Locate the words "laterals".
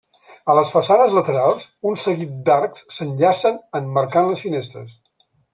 1.17-1.67